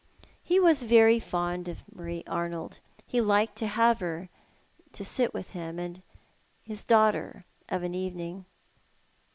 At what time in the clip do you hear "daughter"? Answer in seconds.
6.83-7.45